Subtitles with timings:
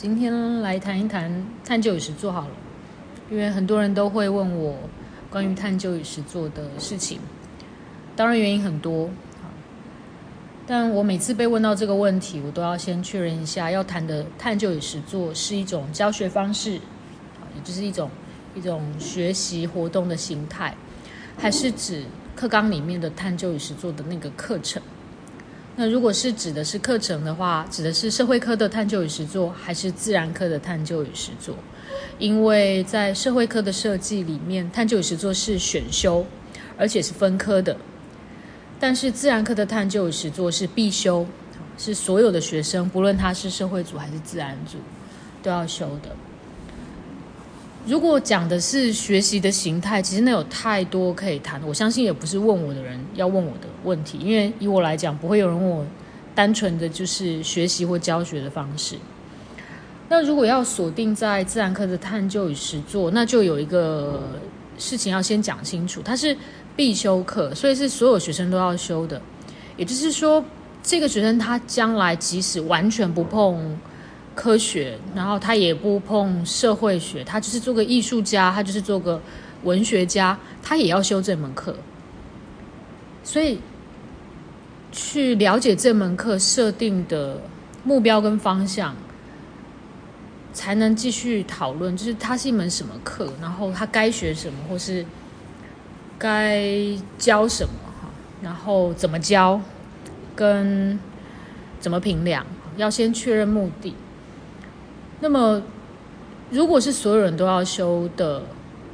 [0.00, 1.30] 今天来谈一谈
[1.62, 2.54] 探究与实作好了，
[3.30, 4.74] 因为很多人都会问我
[5.28, 7.20] 关于探究与实作的事情，
[8.16, 9.10] 当然原因很多，
[10.66, 18.08] 但我每次被问到这个问题，我都要先确认一下，要谈的探究与实作是一种教学方式，也就是一种
[18.54, 20.74] 一种学习活动的形态，
[21.36, 24.80] 还是指课纲里面的探究与实作的那个课程。
[25.80, 31.56] 那如果是指的是课程的话，指的是社会科的探究与实作，还是自然科的探究与实作？
[32.18, 36.26] 因为在社会科的设计里面，探究与实作是选修，
[36.76, 37.74] 而且是分科的；
[38.78, 41.26] 但是自然科的探究与实作是必修，
[41.78, 44.76] 是所有的学生，不论他是社会组还是自然组，
[45.42, 46.14] 都要修的。
[47.86, 51.60] 如果讲的是学习的形态，其实那有太多可以谈。
[51.66, 55.84] 我相信也不是问我的人要问我的问题，因为以我来讲，不会有人问我
[56.34, 58.96] 单纯的就是学习或教学的方式。
[60.08, 64.22] 那如果要锁定在自然科的探究与实作，那就有一个
[64.76, 66.36] 事情要先讲清楚，它是
[66.76, 69.20] 必修课，所以是所有学生都要修的。
[69.76, 70.44] 也就是说，
[70.82, 73.78] 这个学生他将来即使完全不碰。
[74.34, 79.20] 科学，然后他也不碰社会学，他就是做个艺术家，他就是做个
[79.64, 81.76] 文学家，他也要修这门课。
[83.22, 83.60] 所以，
[84.90, 87.40] 去了解这门课设定的
[87.84, 88.96] 目标跟方向，
[90.52, 95.04] 才能继续讨论，就是它是一门什么课，然后他该学什么，或是
[96.18, 96.64] 该
[97.18, 98.08] 教什么哈，
[98.40, 99.60] 然后怎么教，
[100.34, 100.98] 跟
[101.78, 103.94] 怎么评量，要先确认目的。
[105.20, 105.62] 那么，
[106.50, 108.42] 如果是所有人都要修的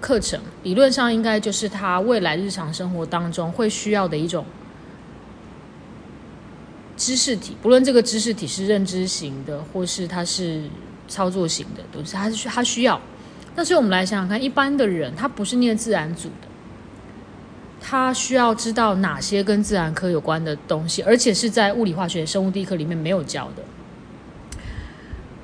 [0.00, 4.44] 课程，理论上应该就是他未来日常生活当中会需要的一种
[6.96, 10.62] 知识体，不论这个知识体是认知型的，或是它是
[11.06, 13.00] 操作型的，都是他是他需要。
[13.54, 16.48] 那所以我们来想想看，一般的人他不是念自然组的，
[17.80, 23.62] 他需要知道哪些跟自然科有关的东西，而且是在物理、化学、生物地科里面没有教的。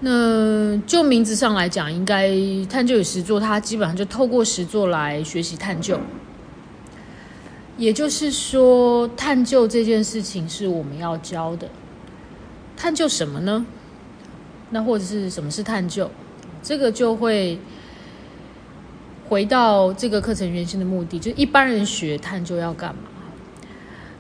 [0.05, 2.29] 那就名字上来讲，应该
[2.69, 6.01] 探究与实作，它基本上就透过实作来学习探究。
[7.77, 11.69] 也就是说，探究这件事情是我们要教的。
[12.77, 13.65] 探究什么呢？
[14.71, 16.11] 那或者是什么是探究？
[16.65, 17.61] 这个就会
[19.29, 23.03] 回到这个课程原先的目的，就一般人学探究要干嘛？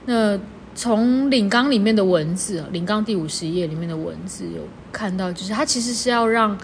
[0.06, 0.38] 那。
[0.74, 6.58] 从领纲里面的文字，领纲第五十页里面的文字有看到，就是它其实是要让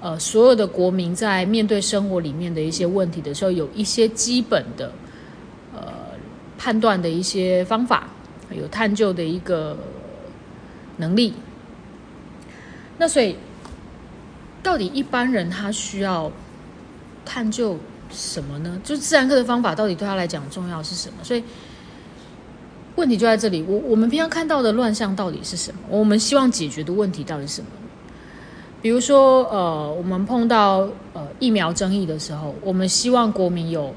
[0.00, 4.92] 呃所有的国民在面对生活里面的一些问题的时候，有一些基本的
[5.74, 5.80] 呃
[6.58, 8.08] 判断的一些方法，
[8.50, 9.78] 有探究的一个
[10.98, 11.32] 能力。
[12.98, 13.36] 那所以，
[14.62, 16.30] 到底一般人他需要
[17.24, 17.78] 探究
[18.10, 18.78] 什么呢？
[18.84, 21.24] 就是自然课的方法到底对他来讲重要是什么？
[21.24, 21.42] 所以。
[22.96, 25.78] 问题就在这里，我我们平常看到的乱象到底是什么？
[25.88, 27.68] 我们希望解决的问题到底是什么？
[28.82, 33.92] 比如说，呃，我们碰到呃疫苗争议的时候，我们希望国民有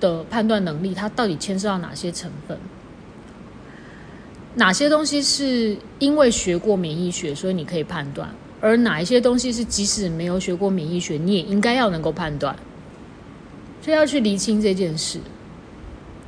[0.00, 2.58] 的判断能力，它到底牵涉到哪些成分？
[4.56, 8.28] 哪些东西是因为学过免疫学，所以你可以判断？
[8.60, 12.54] 而哪一些东西是即使没有学过免疫学，你也应该要能够判断？
[13.80, 15.18] 所以要去厘清这件事。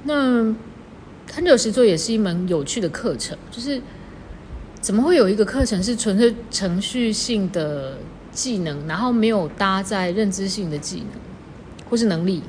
[0.02, 0.54] 那。
[1.26, 3.82] 探究实作也是一门有趣的课程，就是
[4.80, 7.98] 怎么会有一个课程是纯粹程序性的
[8.32, 11.08] 技能，然后没有搭在认知性的技能
[11.90, 12.42] 或是能力？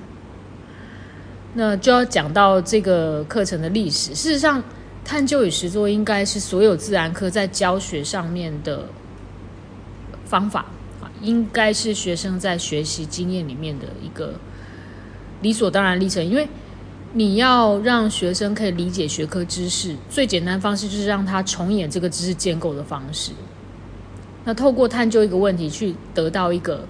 [1.56, 4.16] 那就要讲到这个课程的历史。
[4.16, 4.64] 事实上，
[5.04, 8.86] 探究与实作应该是所有自然科在教学上面的
[10.26, 10.66] 方法
[11.02, 14.36] 啊，应该是学生在学习经验里面的一个
[15.42, 16.48] 理所当然历程，因为。
[17.14, 23.32] 你要让学生可以理解学科知识，最简单方式就是让他重演这个知识建构的方式。
[24.44, 26.86] 那透过探究一个问题，去得到一个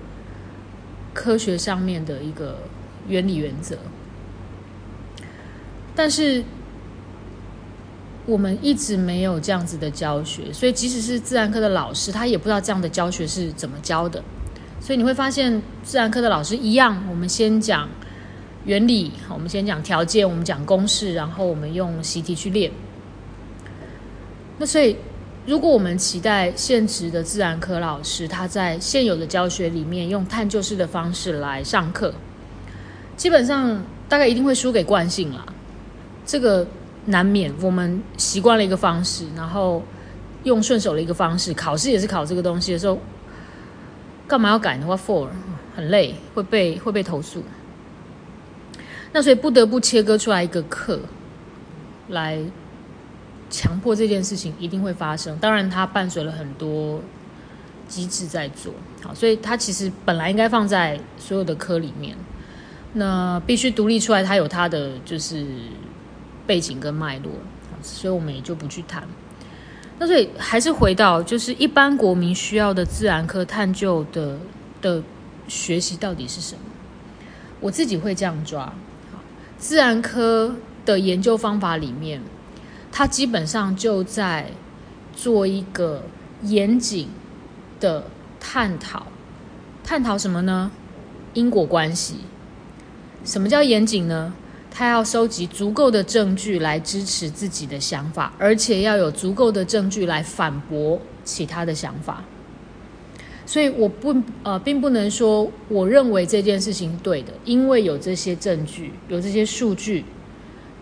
[1.14, 2.58] 科学上面的一个
[3.08, 3.78] 原理原则。
[5.96, 6.44] 但是
[8.26, 14.22] 我们一直没有这样子的教学，所以即使是自然科的老师，他也不知道这样的教学是怎么教的。
[14.82, 17.88] 所以你会发现，自然科的老师一样，我们先讲。
[18.68, 22.70] 原理，我们先讲条件，我们讲公式，然后我们用习题去练。
[24.58, 24.98] 那所以，
[25.46, 32.14] 如果我们期待现职的自然科老师他在现有的教学里面用探究式的方式来上课，
[33.16, 35.46] 基本上大概一定会输给惯性了。
[36.26, 36.68] 这个
[37.06, 39.82] 难免，我们习惯了一个方式，然后
[40.44, 43.00] 用顺手的一个方式，考试也是考这个东西的时候，
[44.28, 45.30] 干嘛要改呢？What for？
[45.74, 47.42] 很累，会被会被投诉。
[49.14, 51.00] 那所以不得不切割出来一个课，
[52.10, 52.40] 来
[53.50, 55.38] 强迫这件事情一定会发生。
[55.40, 57.02] 当然，它伴随了很多
[57.88, 58.74] 机制在做。
[59.02, 62.16] 好，所以它其实本来应该放在所有的科里面，
[62.94, 65.46] 那必须独立出来，它有它的就是
[66.46, 67.32] 背景跟脉络。
[67.82, 69.04] 所以我们也就不去谈。
[70.00, 74.38] 那所以还是回到，就是一般国民需要的自然科探究的
[74.82, 75.04] 的。
[75.50, 76.62] 学习到底是什么？
[77.62, 78.74] 我自己会这样抓。
[79.58, 80.56] 自然科
[80.86, 82.22] 的研究方法里面，
[82.92, 84.52] 它基本上就在
[85.16, 86.04] 做一个
[86.44, 87.10] 严谨
[87.80, 88.06] 的
[88.40, 89.08] 探讨。
[89.84, 90.72] 探讨什么呢？
[91.34, 92.18] 因果关系。
[93.26, 94.34] 什么叫严谨呢？
[94.70, 102.24] 他要收集足够的证据来支持自己的想法，而且要有足够的证据来反驳其他的想法。
[103.48, 104.14] 所以我不
[104.44, 110.04] 呃，并不能说我认为这件事情对的，因为有这些证据，有这些数据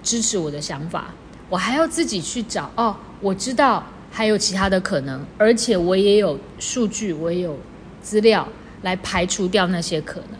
[0.01, 1.13] 支持我的想法，
[1.47, 2.97] 我还要自己去找哦。
[3.21, 7.55] 我知道还有其他的可能，而且我也有数据，我也有
[8.01, 8.47] 资料
[8.81, 10.39] 来排除掉那些可能。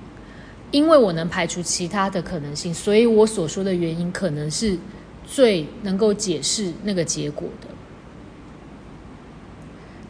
[0.72, 4.76] 因为我能排除其他的可能性，所以我所说的原因可能是
[5.26, 7.68] 最能够解释那个结果的。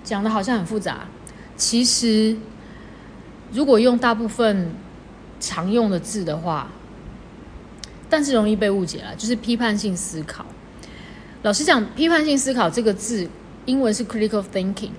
[0.01, 1.06] 讲的好像很复杂。
[1.57, 2.35] 其实，
[3.51, 4.69] 如果用大部分
[5.39, 6.69] 常用的字的话，
[8.09, 10.45] 但是容易被误解了，就是批判性思考。
[11.43, 13.27] 老实讲，批判性思考这个字，
[13.65, 14.91] 英文是 critical thinking，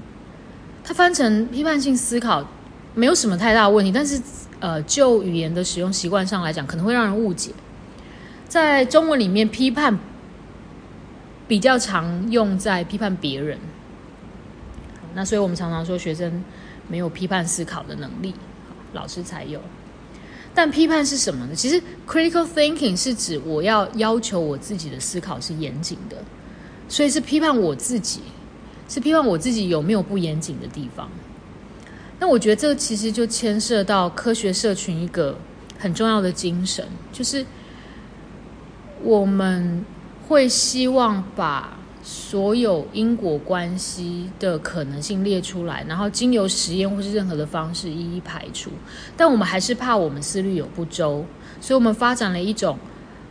[0.82, 2.48] 它翻成批判性思考
[2.94, 4.20] 没有什么太大问题，但是
[4.60, 7.50] 呃，就语言的使用习惯上来讲，可能会让人误解。
[8.48, 9.98] 在中文里面，批判
[11.46, 13.58] 比较常用在批判别人。
[15.16, 16.44] 那所以，我们常常说学生
[16.88, 18.34] 没有批判思考的能力，
[18.92, 19.58] 老师才有。
[20.54, 21.54] 但批判是什么呢？
[21.54, 26.18] 其实，critical thinking 是指我要要求我自己的思考是严谨的，
[26.86, 28.20] 所以是批判我自己，
[28.90, 31.08] 是批判我自己有没有不严谨的地方。
[32.20, 35.38] 那我觉得这其实就牵涉到科学社群一个
[35.78, 37.44] 很重要的精神，就是
[39.02, 39.82] 我们
[40.28, 41.72] 会希望把。
[42.08, 48.70] 所有因果关系的可能性列出来，然后经由实验或是任何的方式一一排除。
[49.16, 51.24] 但我们还是怕我们思虑有不周，
[51.60, 52.78] 所以我们发展了一种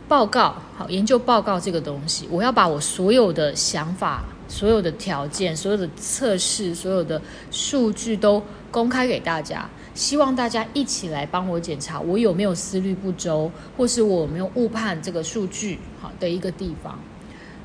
[0.06, 2.28] 报告，好研究报告这个东西。
[2.30, 7.18] 我要把我所有的想法、所有的条件、所有的测试、所有的
[7.50, 16.98] 数据都公开给大家，希望大家一起来帮我检查我有没有思虑不周，或是我没有误判这个数据好的一个地方。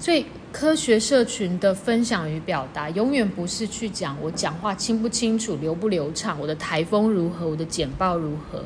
[0.02, 0.26] 所以。
[0.54, 8.66] 科学社群的分享与表达，永远不是去讲我讲话清不清楚、流不流畅，我的台风如何，我的简报如何，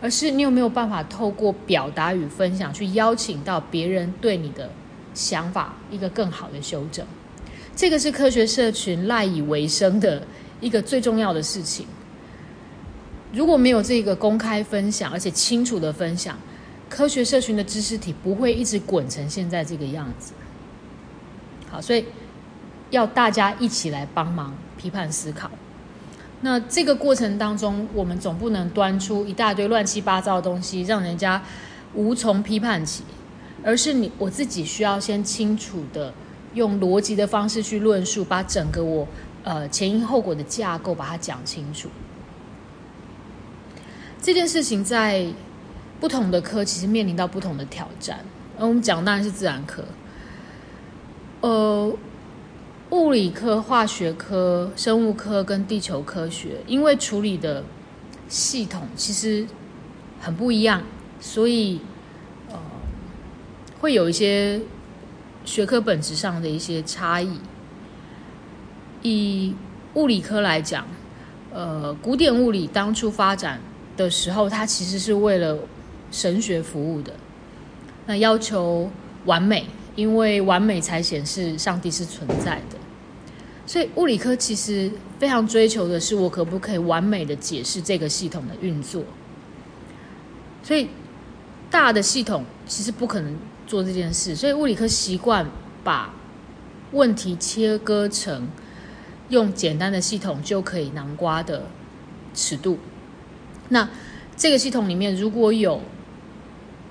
[0.00, 4.70] 而是你有没有办法透过表达与分享，去邀请到别人对你的
[5.12, 7.04] 想法一个更好的修正。
[7.76, 10.26] 这个是科学社群赖以为生的
[10.58, 11.84] 一个最重要的事情。
[13.30, 16.38] 如果没有这个公开分享，而且清楚的分享，
[16.88, 20.32] 科学社群的知识体不会一直滚成现在这个样子。
[21.70, 22.04] 好，所以
[22.90, 25.50] 要大家一起来帮忙批判思考。
[26.42, 31.40] 那这个过程当中，我们总不能端出一大堆乱七八糟的东西，让人家
[31.94, 33.04] 无从批判起，
[33.62, 36.12] 而是你我自己需要先清楚的
[36.54, 39.06] 用逻辑的方式去论述，把整个我
[39.44, 41.90] 呃前因后果的架构把它讲清楚。
[44.22, 45.26] 这件事情在
[46.00, 48.18] 不同的科其实面临到不同的挑战，
[48.58, 49.84] 而我们讲当然是自然科。
[51.40, 51.90] 呃，
[52.90, 57.64] 物理科、化学科、生物科跟地球科学，因为处理的
[58.28, 59.46] 系统其实
[60.20, 60.82] 很不一样，
[61.18, 61.80] 所以
[62.50, 62.58] 呃，
[63.80, 64.60] 会有一些
[65.46, 67.38] 学科本质上的一些差异。
[69.02, 69.54] 以
[69.94, 70.86] 物理科来讲，
[71.54, 73.58] 呃，古典物理当初发展
[73.96, 75.56] 的时候，它其实是为了
[76.10, 77.14] 神学服务的，
[78.04, 78.90] 那要求
[79.24, 79.64] 完美。
[79.96, 82.76] 因为完美才显示上帝是存在的，
[83.66, 89.02] 所以物理科其实非常追求的是我可不可以完美的解释这个系统的运作。
[90.62, 90.88] 所以
[91.70, 95.46] 大的系统其实不可能做这件事，所以物理科习惯
[95.82, 96.14] 把
[96.92, 98.48] 问题切割成
[99.28, 101.64] 用简单的系统就可以囊瓜的
[102.34, 102.78] 尺度。
[103.68, 103.88] 那
[104.36, 105.80] 这个系统里面如果有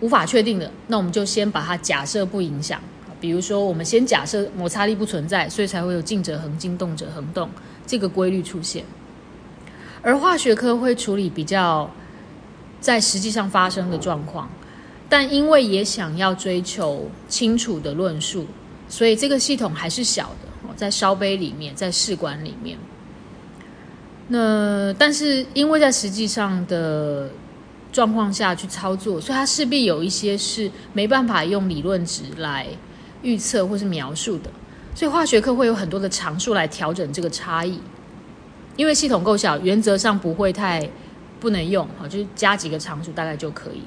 [0.01, 2.79] 无法确定的，那我们就先把它假设不影响。
[3.21, 7.49] 比如说，我们先假设摩擦力不存在，所以才会有静者恒静，动者恒动
[7.85, 8.85] 这个规律出现。
[10.01, 11.91] 而化学科会处理比较
[12.79, 14.49] 在实际上发生的状况，
[15.09, 18.47] 但因为也想要追求清楚的论述，
[18.87, 22.77] 所以这个系统还是小的，在烧杯里面，在试管里面。
[24.29, 27.29] 那但是因为在实际上的
[27.91, 32.67] 状况下去操作，所以它势必有一些是没办法用理论值来
[33.21, 34.49] 预测或是描述的，
[34.93, 37.79] 所以化学课会有很多的常数来调整这个差异。
[38.77, 40.89] 因为系统够小，原则上不会太
[41.39, 43.81] 不能用啊，就是加几个常数大概就可以。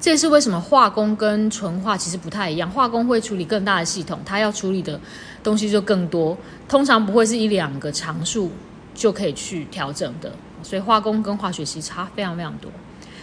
[0.00, 5.00] 这也是为什么化工跟纯化其实不太一样，化工会处理更大的系统，它要处理的
[5.42, 6.36] 东西就更多，
[6.68, 8.50] 通常不会是一两个常数
[8.92, 10.32] 就可以去调整的。
[10.62, 12.70] 所以化工跟化学其实差非常非常多。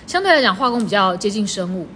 [0.06, 1.88] 相对来讲，化工比较接近生物。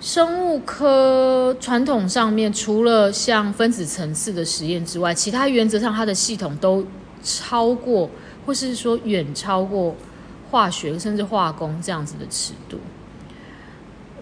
[0.00, 6.86] 生物科传统上面除了像分子层次的实验之外，其他原则上它的系统都。
[7.22, 8.08] 超过，
[8.46, 9.94] 或是说远超过
[10.50, 12.78] 化学甚至化工这样子的尺度，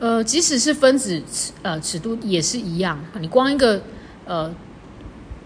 [0.00, 2.98] 呃，即使是分子尺呃尺度也是一样。
[3.20, 3.80] 你光一个
[4.24, 4.52] 呃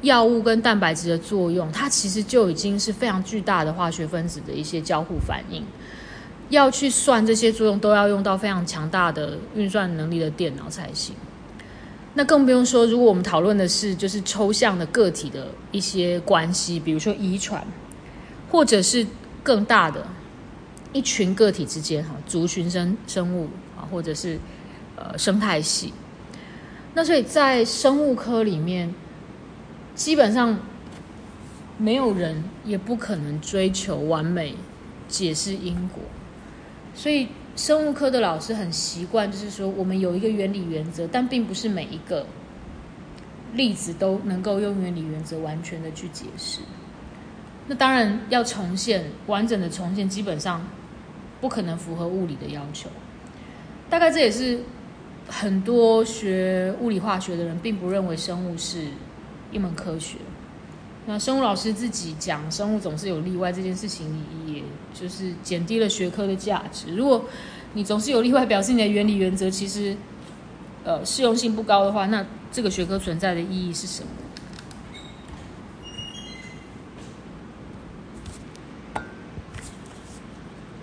[0.02, 5.64] 药物跟蛋白质的作用，它其实就已经是非常巨大的化学分子的一些交互反应。
[6.50, 11.14] 要去算这些作用，都要用到非常强大的运算能力的电脑才行。
[12.14, 17.64] 那更不用说，如果我们讨论的是就是抽象的个体的一些关系，比如说遗传，
[18.50, 19.06] 或者是
[19.42, 20.06] 更大的
[20.92, 24.38] 一群个体之间哈，族群生生物啊，或者是
[24.96, 25.94] 呃生态系。
[26.92, 28.94] 那所以在生物科里面，
[29.94, 30.58] 基本上
[31.78, 34.54] 没有人也不可能追求完美
[35.08, 36.02] 解释因果，
[36.94, 37.28] 所以。
[37.54, 42.24] 生物科的老师很习惯，就是说我们有一个原理原则，但并不是每一个
[43.52, 46.60] 例子都能够用原理原则完全的去解释。
[47.66, 50.66] 那当然要重现完整的重现，基本上
[51.42, 52.88] 不可能符合物理的要求。
[53.90, 54.60] 大概这也是
[55.28, 58.86] 很多学物理化学的人并不认为生物是
[59.52, 60.16] 一门科学。
[61.06, 64.06] 那生物老师自己讲，生物总是有例外这件事情，
[64.46, 64.62] 也
[64.94, 66.94] 就是减低了学科的价值。
[66.94, 67.24] 如果
[67.74, 69.96] 你总是有例外，表示你的原理原则其实，
[70.84, 74.08] 呃，适用性不高的话，那这个学科存在的意义是什么？